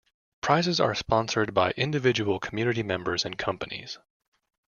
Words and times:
Prizes 0.41 0.79
are 0.79 0.95
sponsored 0.95 1.53
by 1.53 1.75
individual 1.77 2.39
community 2.39 2.81
members 2.81 3.23
and 3.23 3.37
companies. 3.37 3.99